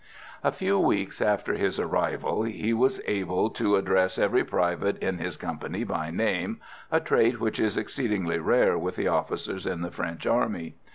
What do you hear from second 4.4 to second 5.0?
private